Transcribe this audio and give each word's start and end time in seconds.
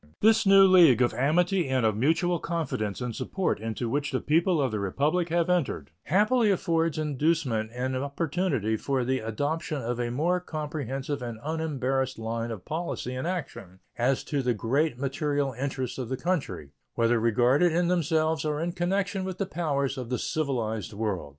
This 0.19 0.47
new 0.47 0.63
league 0.65 0.99
of 1.03 1.13
amity 1.13 1.69
and 1.69 1.85
of 1.85 1.95
mutual 1.95 2.39
confidence 2.39 3.01
and 3.01 3.15
support 3.15 3.59
into 3.59 3.87
which 3.87 4.11
the 4.11 4.19
people 4.19 4.59
of 4.59 4.71
the 4.71 4.79
Republic 4.79 5.29
have 5.29 5.47
entered 5.47 5.91
happily 6.05 6.49
affords 6.49 6.97
inducement 6.97 7.69
and 7.71 7.95
opportunity 7.95 8.77
for 8.77 9.05
the 9.05 9.19
adoption 9.19 9.79
of 9.79 9.99
a 9.99 10.09
more 10.09 10.39
comprehensive 10.39 11.21
and 11.21 11.37
unembarrassed 11.43 12.17
line 12.17 12.49
of 12.49 12.65
policy 12.65 13.13
and 13.13 13.27
action 13.27 13.79
as 13.95 14.23
to 14.23 14.41
the 14.41 14.55
great 14.55 14.97
material 14.97 15.53
interests 15.53 15.99
of 15.99 16.09
the 16.09 16.17
country, 16.17 16.71
whether 16.95 17.19
regarded 17.19 17.71
in 17.71 17.87
themselves 17.87 18.43
or 18.43 18.59
in 18.59 18.71
connection 18.71 19.23
with 19.23 19.37
the 19.37 19.45
powers 19.45 19.99
of 19.99 20.09
the 20.09 20.17
civilized 20.17 20.93
world. 20.93 21.29